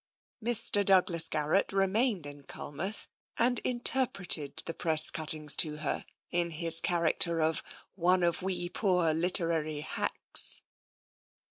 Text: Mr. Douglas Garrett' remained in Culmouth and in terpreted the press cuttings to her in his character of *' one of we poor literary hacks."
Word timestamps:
Mr. 0.43 0.83
Douglas 0.83 1.27
Garrett' 1.27 1.71
remained 1.71 2.25
in 2.25 2.41
Culmouth 2.41 3.07
and 3.37 3.59
in 3.59 3.79
terpreted 3.81 4.63
the 4.65 4.73
press 4.73 5.11
cuttings 5.11 5.55
to 5.57 5.77
her 5.77 6.05
in 6.31 6.49
his 6.49 6.79
character 6.81 7.39
of 7.39 7.61
*' 7.83 7.89
one 7.93 8.23
of 8.23 8.41
we 8.41 8.67
poor 8.67 9.13
literary 9.13 9.81
hacks." 9.81 10.63